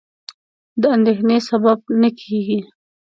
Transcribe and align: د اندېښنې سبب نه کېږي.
د 0.81 0.83
اندېښنې 0.95 1.37
سبب 1.49 1.79
نه 2.01 2.09
کېږي. 2.19 2.59